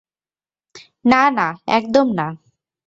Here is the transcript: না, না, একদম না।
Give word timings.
না, 1.05 1.21
না, 1.29 1.47
একদম 1.67 2.07
না। 2.13 2.27